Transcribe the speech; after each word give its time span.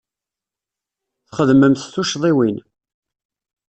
Txedmemt 1.27 1.87
tuccḍiwin. 1.93 2.57